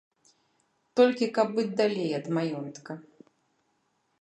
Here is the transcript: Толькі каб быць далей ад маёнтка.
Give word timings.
Толькі 0.99 1.27
каб 1.35 1.47
быць 1.57 1.67
далей 1.81 2.11
ад 2.19 2.25
маёнтка. 2.39 2.91